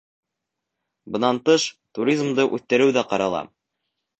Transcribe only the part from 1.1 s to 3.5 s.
Бынан тыш, туризмды үҫтереү ҙә ҡарала.